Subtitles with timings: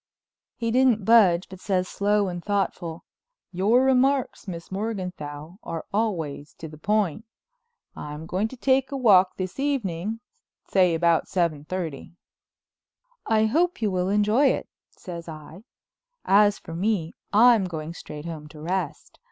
[0.55, 3.05] He didn't budge, but says slow and thoughtful:
[3.51, 7.23] "Your remarks, Miss Morganthau, are always to the point.
[7.95, 12.15] I'm going to take a walk this evening—say about seven thirty."
[13.27, 15.65] "I hope you'll enjoy it," says I.
[16.25, 19.19] "As for me, I'm going straight home to rest.